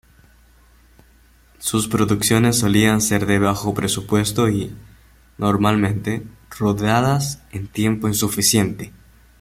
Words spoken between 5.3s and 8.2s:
normalmente, rodadas en tiempo